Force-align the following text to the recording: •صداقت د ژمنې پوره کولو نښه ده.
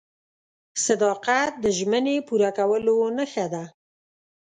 •صداقت 0.85 1.51
د 1.63 1.65
ژمنې 1.77 2.15
پوره 2.27 2.49
کولو 2.57 2.95
نښه 3.17 3.45
ده. 3.53 3.63